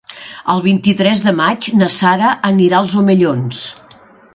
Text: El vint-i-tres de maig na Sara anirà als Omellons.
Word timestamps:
El 0.53 0.63
vint-i-tres 0.67 1.21
de 1.27 1.35
maig 1.41 1.69
na 1.83 1.93
Sara 1.99 2.35
anirà 2.53 2.83
als 2.83 3.01
Omellons. 3.05 3.67